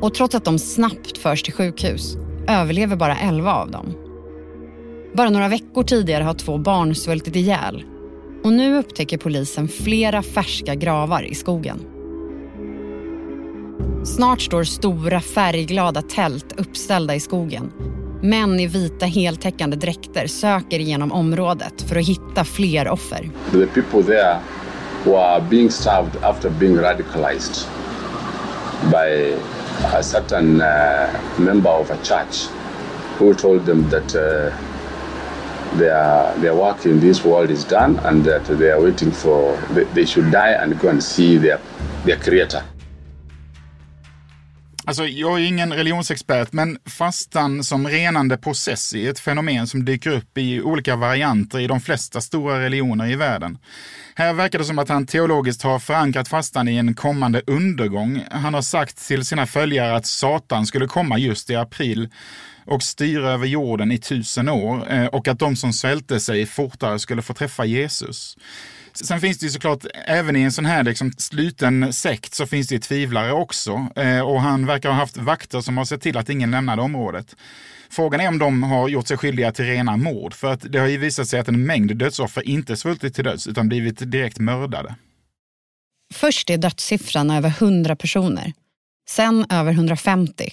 Och 0.00 0.14
trots 0.14 0.34
att 0.34 0.44
de 0.44 0.58
snabbt 0.58 1.18
förs 1.18 1.42
till 1.42 1.52
sjukhus 1.52 2.16
överlever 2.48 2.96
bara 2.96 3.16
11 3.16 3.54
av 3.54 3.70
dem. 3.70 3.94
Bara 5.14 5.30
några 5.30 5.48
veckor 5.48 5.82
tidigare 5.82 6.24
har 6.24 6.34
två 6.34 6.58
barn 6.58 6.94
svultit 6.94 7.36
ihjäl. 7.36 7.84
Och 8.44 8.52
nu 8.52 8.78
upptäcker 8.78 9.18
polisen 9.18 9.68
flera 9.68 10.22
färska 10.22 10.74
gravar 10.74 11.22
i 11.22 11.34
skogen. 11.34 11.95
Snart 14.04 14.42
står 14.42 14.64
stora 14.64 15.20
färgglada 15.20 16.02
tält 16.02 16.60
uppställda 16.60 17.14
i 17.14 17.20
skogen. 17.20 17.72
Män 18.22 18.60
i 18.60 18.66
vita 18.66 19.06
heltäckande 19.06 19.76
dräkter 19.76 20.26
söker 20.26 20.78
genom 20.78 21.12
området 21.12 21.82
för 21.88 21.96
att 21.96 22.06
hitta 22.06 22.44
fler 22.44 22.88
offer. 22.88 23.30
The 23.52 23.66
people 23.66 24.02
there 24.02 24.38
were 25.04 25.40
being 25.50 25.70
served 25.70 26.16
after 26.22 26.50
being 26.50 26.76
radicalized 26.76 27.66
by 28.90 29.34
a 29.94 30.02
certain 30.02 30.60
uh, 30.60 31.08
member 31.38 31.70
of 31.70 31.90
a 31.90 31.96
church 32.02 32.48
who 33.18 33.34
told 33.34 33.66
them 33.66 33.90
that 33.90 34.14
uh, 34.14 34.52
their, 35.78 36.34
their 36.40 36.54
work 36.54 36.86
in 36.86 37.00
this 37.00 37.24
world 37.24 37.50
is 37.50 37.64
done 37.64 37.98
and 38.04 38.24
that 38.24 38.44
they 38.58 38.70
are 38.70 38.80
waiting 38.80 39.10
for, 39.10 39.56
they, 39.74 39.84
they 39.84 40.06
should 40.06 40.30
die 40.30 40.52
and 40.52 40.78
go 40.80 40.88
and 40.88 41.02
see 41.02 41.38
their, 41.38 41.60
their 42.04 42.16
creator. 42.16 42.62
Alltså, 44.88 45.06
jag 45.06 45.40
är 45.40 45.46
ingen 45.46 45.72
religionsexpert, 45.72 46.52
men 46.52 46.78
fastan 46.84 47.64
som 47.64 47.88
renande 47.88 48.36
process 48.36 48.94
är 48.94 49.10
ett 49.10 49.20
fenomen 49.20 49.66
som 49.66 49.84
dyker 49.84 50.10
upp 50.10 50.38
i 50.38 50.62
olika 50.62 50.96
varianter 50.96 51.58
i 51.58 51.66
de 51.66 51.80
flesta 51.80 52.20
stora 52.20 52.60
religioner 52.60 53.10
i 53.10 53.16
världen. 53.16 53.58
Här 54.14 54.32
verkar 54.32 54.58
det 54.58 54.64
som 54.64 54.78
att 54.78 54.88
han 54.88 55.06
teologiskt 55.06 55.62
har 55.62 55.78
förankrat 55.78 56.28
fastan 56.28 56.68
i 56.68 56.76
en 56.76 56.94
kommande 56.94 57.42
undergång. 57.46 58.24
Han 58.30 58.54
har 58.54 58.62
sagt 58.62 59.08
till 59.08 59.24
sina 59.24 59.46
följare 59.46 59.96
att 59.96 60.06
Satan 60.06 60.66
skulle 60.66 60.86
komma 60.86 61.18
just 61.18 61.50
i 61.50 61.56
april 61.56 62.08
och 62.66 62.82
styra 62.82 63.30
över 63.30 63.46
jorden 63.46 63.92
i 63.92 63.98
tusen 63.98 64.48
år 64.48 64.92
eh, 64.92 65.06
och 65.06 65.28
att 65.28 65.38
de 65.38 65.56
som 65.56 65.72
svälte 65.72 66.20
sig 66.20 66.46
fortare 66.46 66.98
skulle 66.98 67.22
få 67.22 67.34
träffa 67.34 67.64
Jesus. 67.64 68.36
Sen 69.04 69.20
finns 69.20 69.38
det 69.38 69.46
ju 69.46 69.50
såklart, 69.50 69.84
även 70.06 70.36
i 70.36 70.42
en 70.42 70.52
sån 70.52 70.66
här 70.66 70.84
liksom 70.84 71.12
sluten 71.12 71.92
sekt 71.92 72.34
så 72.34 72.46
finns 72.46 72.68
det 72.68 72.74
ju 72.74 72.80
tvivlare 72.80 73.32
också. 73.32 73.88
Eh, 73.96 74.20
och 74.20 74.40
han 74.40 74.66
verkar 74.66 74.88
ha 74.88 74.96
haft 74.96 75.16
vakter 75.16 75.60
som 75.60 75.76
har 75.76 75.84
sett 75.84 76.00
till 76.00 76.16
att 76.16 76.28
ingen 76.28 76.50
lämnade 76.50 76.82
området. 76.82 77.36
Frågan 77.90 78.20
är 78.20 78.28
om 78.28 78.38
de 78.38 78.62
har 78.62 78.88
gjort 78.88 79.08
sig 79.08 79.16
skyldiga 79.16 79.52
till 79.52 79.64
rena 79.64 79.96
mord. 79.96 80.34
För 80.34 80.52
att 80.52 80.72
det 80.72 80.78
har 80.78 80.86
ju 80.86 80.98
visat 80.98 81.28
sig 81.28 81.40
att 81.40 81.48
en 81.48 81.66
mängd 81.66 81.96
dödsoffer 81.96 82.48
inte 82.48 82.76
svultit 82.76 83.14
till 83.14 83.24
döds 83.24 83.46
utan 83.46 83.68
blivit 83.68 84.10
direkt 84.10 84.38
mördade. 84.38 84.94
Först 86.14 86.50
är 86.50 86.56
dödssiffran 86.56 87.30
över 87.30 87.48
100 87.48 87.96
personer. 87.96 88.52
Sen 89.08 89.46
över 89.50 89.72
150. 89.72 90.50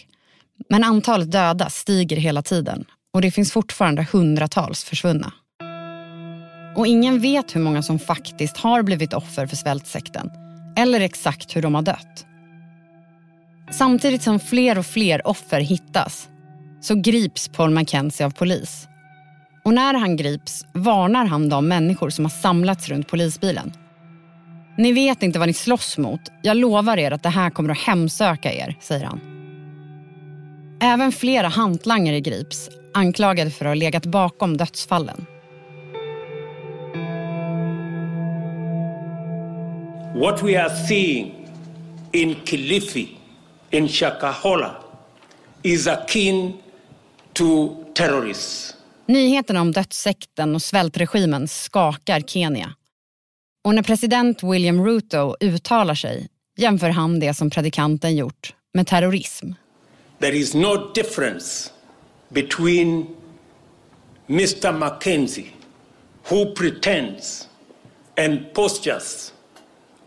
Men 0.69 0.83
antalet 0.83 1.31
döda 1.31 1.69
stiger 1.69 2.17
hela 2.17 2.41
tiden 2.41 2.85
och 3.13 3.21
det 3.21 3.31
finns 3.31 3.51
fortfarande 3.51 4.07
hundratals 4.12 4.83
försvunna. 4.83 5.33
Och 6.75 6.88
ingen 6.88 7.20
vet 7.20 7.56
hur 7.56 7.62
många 7.62 7.82
som 7.82 8.00
faktiskt 8.00 8.58
har 8.58 8.84
blivit 8.84 9.13
offer 9.13 9.48
för 9.48 9.56
svältsekten 9.56 10.32
eller 10.75 11.00
exakt 11.00 11.56
hur 11.56 11.62
de 11.62 11.75
har 11.75 11.82
dött. 11.82 12.25
Samtidigt 13.72 14.24
som 14.24 14.39
fler 14.39 14.77
och 14.77 14.86
fler 14.86 15.27
offer 15.27 15.60
hittas 15.60 16.30
så 16.82 16.96
grips 16.96 17.48
Paul 17.48 17.70
Mackenzie 17.70 18.25
av 18.25 18.32
polis. 18.32 18.88
Och 19.65 19.74
när 19.74 19.94
han 19.94 20.15
grips 20.15 20.65
varnar 20.74 21.25
han 21.25 21.50
de 21.50 21.68
människor 21.68 22.10
som 22.10 22.25
har 22.25 22.30
samlats 22.30 22.89
runt 22.89 23.08
polisbilen. 23.08 23.74
Ni 24.77 24.92
vet 24.92 25.24
inte 25.24 25.39
vad 25.39 25.48
ni 25.48 25.53
slåss 25.53 25.98
mot. 25.98 26.22
Jag 26.42 26.58
lovar 26.58 26.98
er 26.98 27.12
att 27.12 27.24
det 27.24 27.30
här 27.30 27.50
kommer 27.50 27.70
att 27.70 27.77
hemsöka 27.80 28.53
er, 28.53 28.77
säger 28.82 29.06
han. 29.06 29.20
Även 30.82 31.12
flera 31.12 31.48
hantlangare 31.48 32.20
grips 32.20 32.70
anklagade 32.94 33.51
för 33.51 33.65
att 33.65 33.70
ha 33.70 33.75
legat 33.75 34.06
bakom 34.06 34.58
dödsfallen. 34.58 35.25
What 40.13 40.43
we 40.43 40.55
are 40.55 40.70
seeing 40.88 41.50
in 42.12 42.36
Kilifi, 42.36 43.17
in 43.72 43.88
Shakahola, 43.88 44.75
is 45.63 45.88
akin 45.88 46.53
to 47.34 47.75
terrorists. 47.93 48.75
Nyheterna 49.05 49.62
om 49.62 49.72
dödssekten 49.72 50.55
och 50.55 50.62
svältregimen 50.62 51.48
skakar 51.48 52.20
Kenya. 52.20 52.74
Och 53.63 53.75
när 53.75 53.84
president 53.84 54.43
William 54.43 54.86
Ruto 54.86 55.36
uttalar 55.39 55.96
sig 55.96 56.27
jämför 56.58 56.89
han 56.89 57.20
det 57.20 57.34
som 57.34 57.50
predikanten 57.50 58.15
gjort 58.15 58.55
med 58.74 58.88
terrorism. 58.88 59.51
There 60.20 60.38
is 60.38 60.53
no 60.53 60.91
difference 60.93 61.72
between 62.29 63.08
Mr. 64.27 64.72
Mackenzie, 64.72 65.51
who 66.29 66.55
pretends 66.55 67.48
and 68.17 68.53
postures 68.53 69.34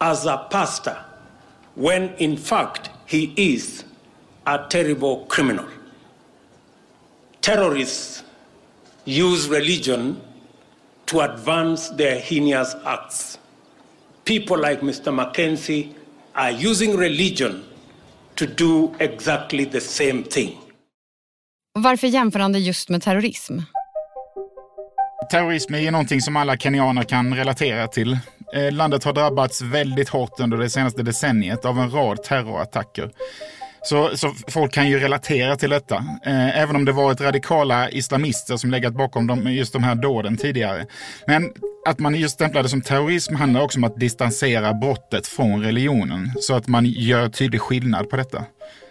as 0.00 0.26
a 0.26 0.47
pastor 0.50 0.97
when 1.75 2.15
in 2.19 2.37
fact 2.37 2.91
he 3.07 3.33
is 3.37 3.85
a 4.47 4.59
terrible 4.69 5.26
criminal. 5.29 5.67
Terrorists 7.41 8.23
use 9.05 9.49
religion 9.49 10.17
to 11.07 11.21
advance 11.21 11.91
their 11.91 12.19
heinous 12.19 12.75
acts. 12.85 13.38
People 14.25 14.59
like 14.59 14.81
Mr. 14.81 15.15
Mackenzie 15.15 15.95
are 16.35 16.50
using 16.50 16.97
religion 16.97 17.65
to 18.35 18.47
do 18.47 18.95
exactly 18.99 19.65
the 19.65 19.81
same 19.81 20.23
thing. 20.25 20.59
Varför 21.79 22.07
jämför 22.07 22.38
han 22.41 22.53
det 22.53 22.59
just 22.59 22.88
med 22.88 23.03
terrorism? 23.03 23.59
Terrorism 25.31 25.75
är 25.75 25.79
ju 25.79 25.91
någonting 25.91 26.21
som 26.21 26.37
alla 26.37 26.57
kenyaner 26.57 27.03
kan 27.03 27.35
relatera 27.35 27.88
till. 27.88 28.19
Eh, 28.55 28.73
landet 28.73 29.05
har 29.05 29.12
drabbats 29.12 29.62
väldigt 29.62 30.09
hårt 30.09 30.41
under 30.41 30.59
det 30.59 30.71
senaste 30.71 31.03
decenniet 31.03 31.65
av 31.65 31.79
en 31.79 31.91
rad 31.91 32.23
terrorattacker. 32.23 33.11
Så, 33.83 34.17
så, 34.17 34.35
folk 34.49 34.73
kan 34.73 34.88
ju 34.88 34.99
relatera 34.99 35.57
till 35.57 35.71
detta. 35.71 35.95
Eh, 36.26 36.59
även 36.59 36.76
om 36.76 36.85
det 36.85 36.93
varit 36.93 37.21
radikala 37.21 37.91
islamister 37.91 38.57
som 38.57 38.71
legat 38.71 38.95
bakom 38.95 39.26
de, 39.26 39.53
just 39.53 39.73
de 39.73 39.85
här 39.85 39.95
dåden 39.95 40.37
tidigare. 40.37 40.87
Men 41.26 41.53
att 41.88 41.99
man 41.99 42.15
just 42.15 42.35
stämplar 42.35 42.62
det 42.62 42.69
som 42.69 42.81
terrorism 42.81 43.35
handlar 43.35 43.61
också 43.61 43.79
om 43.79 43.85
att 43.85 44.00
distansera 44.00 44.75
brottet 44.75 45.26
från 45.26 45.62
religionen. 45.62 46.33
Så 46.41 46.55
att 46.55 46.69
man 46.69 46.87
gör 46.87 47.29
tydlig 47.29 47.61
skillnad 47.61 48.11
på 48.11 48.17
detta. 48.17 48.45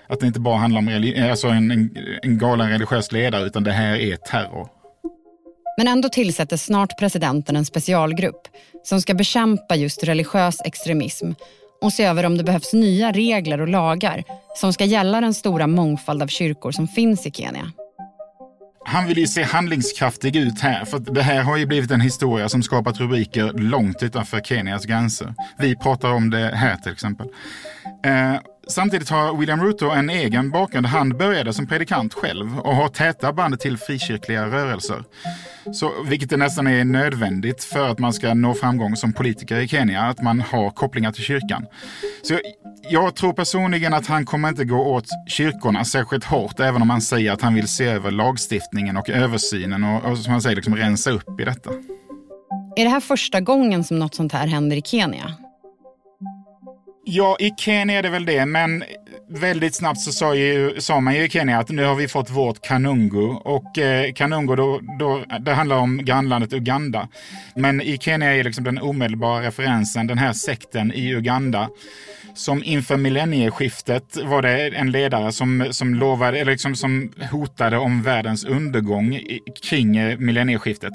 Att 0.07 0.19
det 0.19 0.27
inte 0.27 0.39
bara 0.39 0.57
handlar 0.57 0.79
om 0.79 0.88
eh, 0.88 1.31
alltså 1.31 1.47
en, 1.47 1.71
en, 1.71 1.97
en 2.21 2.38
galen 2.38 2.69
religiös 2.69 3.12
ledare, 3.12 3.45
utan 3.45 3.63
det 3.63 3.71
här 3.71 3.95
är 3.95 4.15
terror. 4.15 4.75
Men 5.77 5.88
ändå 5.88 6.10
tillsätter 6.10 6.58
snart 6.58 7.00
presidenten 7.00 7.55
en 7.55 7.65
specialgrupp 7.65 8.48
som 8.84 9.01
ska 9.01 9.13
bekämpa 9.13 9.75
just 9.75 10.03
religiös 10.03 10.62
extremism 10.65 11.32
och 11.82 11.94
se 11.94 12.03
över 12.03 12.25
om 12.25 12.38
det 12.38 12.44
behövs 12.44 12.74
nya 12.74 13.12
regler 13.12 13.62
och 13.62 13.67
lagar 13.67 14.24
som 14.55 14.74
ska 14.74 14.86
gälla 14.86 15.22
den 15.22 15.34
stora 15.34 15.67
mångfald 15.67 16.22
av 16.22 16.27
kyrkor 16.27 16.72
som 16.72 16.88
finns 16.88 17.25
i 17.25 17.32
Kenya. 17.32 17.72
Han 18.88 19.08
vill 19.08 19.17
ju 19.17 19.27
se 19.27 19.44
handlingskraftig 19.44 20.36
ut 20.36 20.60
här, 20.60 20.86
för 20.86 21.00
det 21.00 21.22
här 21.22 21.41
har 21.44 21.58
ju 21.58 21.65
blivit 21.65 21.91
en 21.91 22.01
historia 22.01 22.50
som 22.50 22.63
skapat 22.63 23.00
rubriker 23.00 23.53
långt 23.53 24.03
utanför 24.03 24.39
Kenias 24.39 24.86
gränser. 24.86 25.34
Vi 25.58 25.75
pratar 25.75 26.12
om 26.12 26.29
det 26.29 26.51
här 26.55 26.75
till 26.75 26.91
exempel. 26.91 27.27
Eh, 28.05 28.36
Samtidigt 28.67 29.10
har 29.10 29.38
William 29.38 29.63
Ruto 29.63 29.89
en 29.89 30.10
egen 30.10 30.51
bakgrund. 30.51 30.86
Han 30.86 31.10
började 31.10 31.53
som 31.53 31.67
predikant 31.67 32.13
själv 32.13 32.60
och 32.60 32.75
har 32.75 32.89
täta 32.89 33.34
band 33.34 33.60
till 33.60 33.77
frikyrkliga 33.77 34.45
rörelser. 34.45 35.03
Så, 35.74 35.91
vilket 36.05 36.31
är 36.31 36.38
nästan 36.38 36.67
är 36.67 36.84
nödvändigt 36.84 37.63
för 37.63 37.88
att 37.89 38.00
man 38.00 38.13
ska 38.13 38.34
nå 38.34 38.53
framgång 38.53 38.95
som 38.95 39.13
politiker 39.13 39.60
i 39.60 39.67
Kenya, 39.67 40.01
att 40.01 40.22
man 40.22 40.41
har 40.41 40.69
kopplingar 40.69 41.12
till 41.12 41.24
kyrkan. 41.24 41.65
Så 42.22 42.34
jag, 42.34 42.41
jag 42.89 43.15
tror 43.15 43.34
personligen 43.34 43.93
att 43.93 44.07
han 44.07 44.25
kommer 44.25 44.50
inte 44.50 44.65
gå 44.65 44.86
åt 44.86 45.07
kyrkorna 45.27 45.86
särskilt 45.86 46.24
hårt, 46.24 46.60
även 46.60 46.81
om 46.81 46.89
han 46.89 47.01
säger 47.01 47.31
att 47.31 47.41
han 47.41 47.53
vill 47.53 47.67
se 47.67 47.86
över 47.86 48.12
lagstiftningen 48.12 48.98
och 48.98 49.10
översynen 49.10 49.84
och, 49.84 50.12
och 50.12 50.17
som 50.17 50.31
han 50.31 50.41
säger, 50.41 50.55
liksom 50.55 50.75
rensa 50.75 51.12
upp 51.12 51.39
i 51.39 51.43
detta. 51.43 51.69
Är 52.75 52.84
det 52.84 52.89
här 52.89 53.00
första 53.00 53.39
gången 53.41 53.84
som 53.84 54.00
något 54.00 54.15
sånt 54.15 54.31
här 54.31 54.48
händer 54.48 54.77
i 54.77 54.81
Kenya? 54.81 55.34
Ja, 57.07 57.38
i 57.39 57.51
Kenya 57.57 57.97
är 57.97 58.03
det 58.03 58.09
väl 58.09 58.25
det, 58.25 58.45
men 58.45 58.83
väldigt 59.29 59.75
snabbt 59.75 60.00
så 60.00 60.12
sa, 60.12 60.35
ju, 60.35 60.81
sa 60.81 61.00
man 61.00 61.15
ju 61.15 61.24
i 61.24 61.29
Kenya 61.29 61.59
att 61.59 61.69
nu 61.69 61.83
har 61.83 61.95
vi 61.95 62.07
fått 62.07 62.29
vårt 62.29 62.62
Kanungu. 62.62 63.27
Och 63.27 63.77
eh, 63.77 64.13
Kanungu, 64.13 64.55
då, 64.55 64.79
då, 65.00 65.24
det 65.39 65.53
handlar 65.53 65.75
om 65.75 66.05
grannlandet 66.05 66.53
Uganda. 66.53 67.07
Men 67.55 67.81
i 67.81 67.97
Kenya 67.97 68.35
är 68.35 68.43
liksom 68.43 68.63
den 68.63 68.81
omedelbara 68.81 69.47
referensen 69.47 70.07
den 70.07 70.17
här 70.17 70.33
sekten 70.33 70.93
i 70.93 71.13
Uganda 71.13 71.69
som 72.35 72.63
inför 72.63 72.97
millennieskiftet 72.97 74.17
var 74.24 74.41
det 74.41 74.67
en 74.67 74.91
ledare 74.91 75.31
som, 75.31 75.67
som, 75.71 75.95
lovade, 75.95 76.39
eller 76.39 76.51
liksom 76.51 76.75
som 76.75 77.12
hotade 77.31 77.77
om 77.77 78.01
världens 78.01 78.45
undergång 78.45 79.19
kring 79.63 79.97
eh, 79.97 80.17
millennieskiftet. 80.17 80.93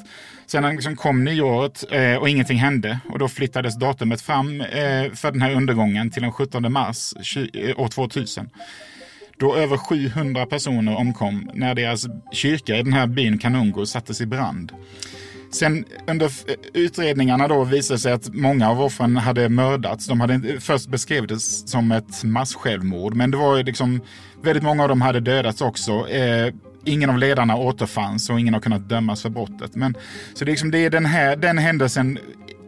Sen 0.50 0.76
liksom 0.76 0.96
kom 0.96 1.24
nyåret 1.24 1.84
eh, 1.90 2.14
och 2.14 2.28
ingenting 2.28 2.58
hände 2.58 2.98
och 3.08 3.18
då 3.18 3.28
flyttades 3.28 3.78
datumet 3.78 4.22
fram 4.22 4.60
eh, 4.60 5.12
för 5.14 5.32
den 5.32 5.42
här 5.42 5.54
undergången 5.54 6.10
till 6.10 6.22
den 6.22 6.32
17 6.32 6.72
mars 6.72 7.14
20, 7.22 7.70
eh, 7.70 7.80
år 7.80 7.88
2000 7.88 8.50
då 9.38 9.56
över 9.56 9.76
700 9.76 10.46
personer 10.46 10.96
omkom 10.96 11.50
när 11.54 11.74
deras 11.74 12.06
kyrka 12.32 12.76
i 12.76 12.82
den 12.82 12.92
här 12.92 13.06
byn 13.06 13.38
Kanungo 13.38 13.86
sattes 13.86 14.20
i 14.20 14.26
brand. 14.26 14.72
Sen 15.52 15.84
under 16.06 16.26
eh, 16.26 16.54
utredningarna 16.74 17.48
då 17.48 17.64
visade 17.64 18.00
sig 18.00 18.12
att 18.12 18.34
många 18.34 18.70
av 18.70 18.82
offren 18.82 19.16
hade 19.16 19.48
mördats. 19.48 20.06
De 20.06 20.20
hade 20.20 20.60
först 20.60 20.88
beskrivits 20.88 21.62
det 21.62 21.68
som 21.68 21.92
ett 21.92 22.24
massjälvmord, 22.24 23.14
men 23.14 23.30
det 23.30 23.36
var 23.36 23.56
ju 23.56 23.62
liksom 23.62 24.00
väldigt 24.42 24.64
många 24.64 24.82
av 24.82 24.88
dem 24.88 25.00
hade 25.00 25.20
dödats 25.20 25.60
också. 25.60 26.08
Eh, 26.08 26.54
ingen 26.84 27.10
av 27.10 27.18
ledarna 27.18 27.56
återfanns 27.56 28.30
och 28.30 28.40
ingen 28.40 28.54
har 28.54 28.60
kunnat 28.60 28.88
dömas 28.88 29.22
för 29.22 29.30
brottet. 29.30 29.74
Men, 29.74 29.94
så 30.34 30.44
det 30.44 30.48
är, 30.48 30.52
liksom, 30.52 30.70
det 30.70 30.78
är 30.78 30.90
den 30.90 31.06
här 31.06 31.36
den 31.36 31.58
händelsen 31.58 32.18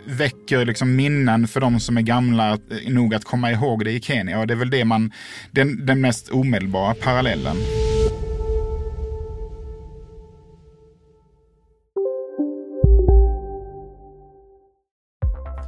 väcker 0.04 0.64
liksom 0.64 0.96
minnen 0.96 1.48
för 1.48 1.60
de 1.60 1.80
som 1.80 1.96
är 1.96 2.02
gamla 2.02 2.50
eh, 2.52 2.58
nog 2.88 3.14
att 3.14 3.24
komma 3.24 3.50
ihåg 3.50 3.84
det 3.84 3.90
i 3.90 4.00
Kenya. 4.00 4.40
Och 4.40 4.46
det 4.46 4.54
är 4.54 4.58
väl 4.58 4.70
det 4.70 4.84
man, 4.84 5.12
den, 5.50 5.86
den 5.86 6.00
mest 6.00 6.28
omedelbara 6.28 6.94
parallellen. 6.94 7.56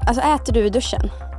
Alltså 0.07 0.23
äter 0.23 0.53
du 0.53 0.67
i 0.67 0.71
duschen? 0.71 1.11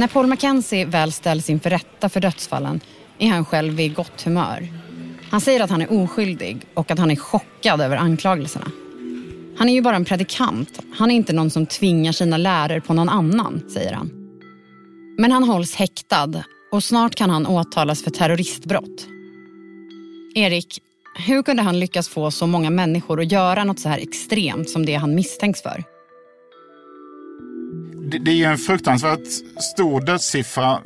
När 0.00 0.08
Paul 0.08 0.26
Mackenzie 0.26 0.84
väl 0.84 1.12
ställs 1.12 1.50
inför 1.50 1.70
rätta 1.70 2.08
för 2.08 2.20
dödsfallen 2.20 2.80
är 3.18 3.28
han 3.28 3.44
själv 3.44 3.74
vid 3.74 3.94
gott 3.94 4.22
humör. 4.22 4.68
Han 5.30 5.40
säger 5.40 5.60
att 5.60 5.70
han 5.70 5.82
är 5.82 5.92
oskyldig 5.92 6.66
och 6.74 6.90
att 6.90 6.98
han 6.98 7.10
är 7.10 7.16
chockad 7.16 7.80
över 7.80 7.96
anklagelserna. 7.96 8.70
Han 9.58 9.68
är 9.68 9.72
ju 9.72 9.82
bara 9.82 9.96
en 9.96 10.04
predikant. 10.04 10.80
Han 10.94 11.10
är 11.10 11.14
inte 11.14 11.32
någon 11.32 11.50
som 11.50 11.66
tvingar 11.66 12.12
sina 12.12 12.36
läror 12.36 12.80
på 12.80 12.94
någon 12.94 13.08
annan, 13.08 13.70
säger 13.70 13.92
han. 13.92 14.10
Men 15.18 15.32
han 15.32 15.44
hålls 15.44 15.74
häktad 15.74 16.44
och 16.72 16.84
snart 16.84 17.14
kan 17.14 17.30
han 17.30 17.46
åtalas 17.46 18.04
för 18.04 18.10
terroristbrott. 18.10 19.06
Erik, 20.34 20.80
hur 21.26 21.42
kunde 21.42 21.62
han 21.62 21.80
lyckas 21.80 22.08
få 22.08 22.30
så 22.30 22.46
många 22.46 22.70
människor 22.70 23.20
att 23.20 23.32
göra 23.32 23.64
något 23.64 23.80
så 23.80 23.88
här 23.88 23.98
extremt 23.98 24.70
som 24.70 24.86
det 24.86 24.94
han 24.94 25.14
misstänks 25.14 25.62
för? 25.62 25.84
Det, 28.10 28.18
det 28.18 28.30
är 28.30 28.34
ju 28.34 28.44
en 28.44 28.58
fruktansvärt 28.58 29.26
stor 29.74 30.00
dödssiffra 30.00 30.80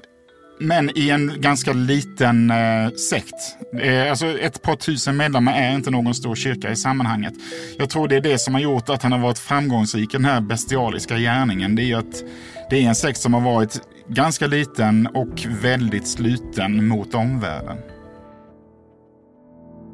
men 0.61 0.99
i 0.99 1.11
en 1.11 1.33
ganska 1.41 1.73
liten 1.73 2.51
eh, 2.51 2.91
sekt. 2.91 3.35
Eh, 3.81 4.11
alltså 4.11 4.27
ett 4.27 4.63
par 4.63 4.77
tusen 4.77 5.17
medlemmar 5.17 5.53
är 5.53 5.75
inte 5.75 5.91
någon 5.91 6.15
stor 6.15 6.35
kyrka 6.35 6.71
i 6.71 6.77
sammanhanget. 6.77 7.35
Jag 7.79 7.91
tror 7.91 8.09
det 8.09 8.17
är 8.17 8.21
det 8.21 8.39
som 8.39 8.55
har 8.55 8.61
gjort 8.61 8.89
att 8.89 9.03
han 9.03 9.13
har 9.13 9.19
varit 9.19 9.39
framgångsrik 9.39 10.15
i 10.15 10.17
den 10.17 10.25
här 10.25 10.41
bestialiska 10.41 11.19
gärningen. 11.19 11.75
Det 11.77 11.83
är 11.83 11.87
ju 11.87 11.95
att 11.95 12.25
det 12.71 12.77
är 12.77 12.89
en 12.89 12.95
sekt 12.95 13.21
som 13.21 13.35
har 13.35 13.41
varit 13.41 13.81
ganska 14.09 14.47
liten 14.47 15.07
och 15.07 15.47
väldigt 15.63 16.07
sluten 16.07 16.87
mot 16.89 17.15
omvärlden. 17.15 17.79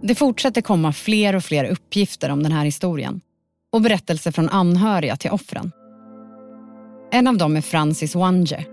Det 0.02 0.14
fortsätter 0.14 0.60
komma 0.60 0.92
fler 0.92 1.36
och 1.36 1.44
fler 1.44 1.64
uppgifter 1.64 2.30
om 2.30 2.42
den 2.42 2.52
här 2.52 2.64
historien 2.64 3.20
och 3.72 3.80
berättelser 3.80 4.32
från 4.32 4.48
anhöriga 4.48 5.16
till 5.16 5.30
offren. 5.30 5.72
En 7.12 7.26
av 7.26 7.36
dem 7.36 7.56
är 7.56 7.60
Francis 7.60 8.14
Wange. 8.14 8.66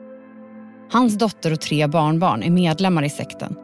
Hans 0.92 1.18
dotter 1.18 1.54
och 1.54 1.62
tre 1.62 1.88
barnbarn 1.88 2.44
är 2.44 2.50
medlemmar 2.50 3.04
i 3.04 3.10
sekten. 3.10 3.56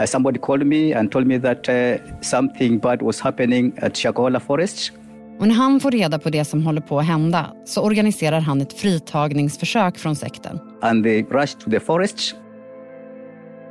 Uh, 0.00 0.06
somebody 0.06 0.38
called 0.38 0.66
me 0.66 0.94
and 0.94 1.12
told 1.12 1.26
me 1.26 1.40
that 1.40 1.68
uh, 1.68 2.20
something 2.20 2.78
bad 2.78 3.02
was 3.02 3.20
happening 3.20 3.72
at 3.82 3.96
Shakahola 3.96 4.40
Forest. 4.40 4.92
Och 5.40 5.48
när 5.48 5.54
han 5.54 5.80
får 5.80 5.90
reda 5.90 6.18
på 6.18 6.30
det 6.30 6.44
som 6.44 6.66
håller 6.66 6.80
på 6.80 6.98
att 6.98 7.06
hända 7.06 7.46
så 7.64 7.82
organiserar 7.82 8.40
han 8.40 8.60
ett 8.60 8.72
fritagningsförsök 8.72 9.98
från 9.98 10.16
sekten. 10.16 10.58
And 10.80 11.04
they 11.04 11.22
rushed 11.22 11.60
to 11.60 11.70
the 11.70 11.80
forest. 11.80 12.34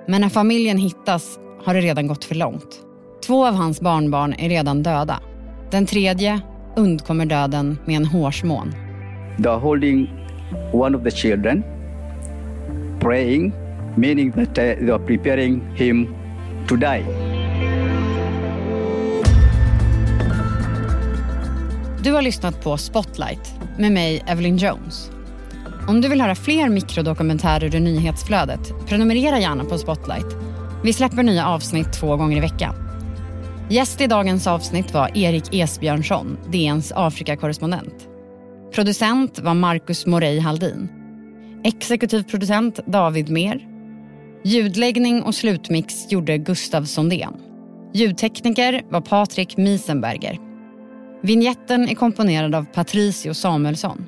Men 0.08 0.22
när 0.22 0.30
familjen 0.30 0.78
hittas 0.78 1.40
har 1.66 1.74
det 1.74 1.82
redan 1.82 2.08
gått 2.08 2.24
för 2.24 2.36
långt. 2.36 2.82
Två 3.28 3.46
av 3.46 3.54
hans 3.54 3.82
barnbarn 3.82 4.34
är 4.34 4.50
redan 4.50 4.84
döda. 4.84 5.20
Den 5.72 5.86
tredje 5.86 6.42
undkommer 6.76 7.26
döden 7.26 7.78
med 7.86 7.96
en 7.96 8.06
hårsmån. 8.06 8.91
They 9.42 9.50
are 9.50 9.60
holding 9.60 10.08
one 10.72 10.96
of 10.96 11.04
the 11.04 11.12
children, 11.12 11.64
praying, 13.00 13.54
meaning 13.98 14.32
that 14.32 14.50
uh, 14.50 14.86
they 14.86 14.92
are 14.92 15.00
preparing 15.00 15.76
him 15.76 16.16
to 16.68 16.76
die. 16.76 17.06
Du 22.04 22.12
har 22.12 22.22
lyssnat 22.22 22.64
på 22.64 22.78
Spotlight 22.78 23.54
med 23.78 23.92
mig, 23.92 24.24
Evelyn 24.28 24.58
Jones. 24.58 25.12
Om 25.88 26.02
du 26.02 26.10
vill 26.10 26.22
höra 26.22 26.36
fler 26.36 26.70
mikrodokumentärer 26.70 27.76
ur 27.76 27.80
nyhetsflödet, 27.80 28.88
prenumerera 28.88 29.40
gärna 29.40 29.64
på 29.64 29.78
Spotlight. 29.78 30.36
Vi 30.84 30.94
släpper 30.94 31.24
nya 31.24 31.48
avsnitt 31.48 31.94
två 31.94 32.18
gånger 32.18 32.38
i 32.38 32.40
veckan. 32.40 32.76
Gäst 33.70 34.02
i 34.02 34.08
dagens 34.08 34.48
avsnitt 34.48 34.94
var 34.94 35.18
Erik 35.18 35.54
Esbjörnsson, 35.54 36.38
DNs 36.52 36.92
Afrikakorrespondent. 36.96 38.11
Producent 38.72 39.40
var 39.40 39.54
Marcus 39.54 40.06
Morey 40.06 40.40
Haldin. 40.40 40.90
Exekutiv 41.64 42.24
producent 42.24 42.80
David 42.86 43.30
Mer. 43.30 43.68
Ljudläggning 44.44 45.24
och 45.24 45.36
slutmix 45.36 46.12
gjorde 46.12 46.38
Gustav 46.38 46.84
Sondén. 46.84 47.34
Ljudtekniker 47.94 48.82
var 48.90 49.02
Patrik 49.02 49.58
Miesenberger. 49.58 50.38
Vinjetten 51.22 51.90
är 51.90 51.96
komponerad 51.96 52.56
av 52.56 52.66
Patricio 52.66 53.34
Samuelsson. 53.34 54.08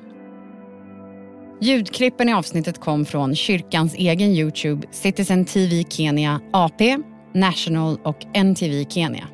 Ljudklippen 1.60 2.28
i 2.28 2.34
avsnittet 2.34 2.80
kom 2.80 3.04
från 3.04 3.34
kyrkans 3.34 3.94
egen 3.94 4.30
Youtube, 4.30 4.86
Citizen 4.90 5.44
TV 5.44 5.84
Kenya 5.88 6.40
AP, 6.52 6.98
National 7.34 7.98
och 8.04 8.36
NTV 8.36 8.84
Kenya. 8.88 9.28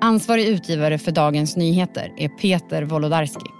Ansvarig 0.00 0.46
utgivare 0.46 0.98
för 0.98 1.12
Dagens 1.12 1.56
Nyheter 1.56 2.12
är 2.16 2.28
Peter 2.28 2.82
Wolodarski. 2.82 3.59